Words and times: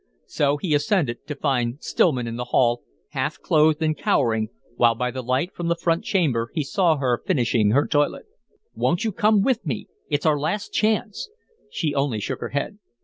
So 0.25 0.57
he 0.57 0.73
ascended, 0.73 1.27
to 1.27 1.35
find 1.35 1.77
Stillman 1.79 2.25
in 2.25 2.35
the 2.35 2.45
hall, 2.45 2.81
half 3.09 3.37
clothed 3.37 3.83
and 3.83 3.95
cowering, 3.95 4.49
while 4.75 4.95
by 4.95 5.11
the 5.11 5.21
light 5.21 5.53
from 5.53 5.67
the 5.67 5.75
front 5.75 6.03
chamber 6.05 6.49
he 6.55 6.63
saw 6.63 6.97
her 6.97 7.21
finishing 7.23 7.69
her 7.69 7.85
toilet. 7.85 8.25
"Won't 8.73 9.03
you 9.03 9.11
come 9.11 9.43
with 9.43 9.63
me 9.63 9.89
it's 10.09 10.25
our 10.25 10.39
last 10.39 10.73
chance?" 10.73 11.29
She 11.69 11.93
only 11.93 12.19
shook 12.19 12.39
her 12.41 12.49
head. 12.49 12.79